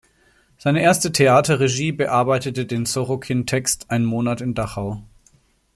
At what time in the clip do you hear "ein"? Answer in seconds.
3.91-4.03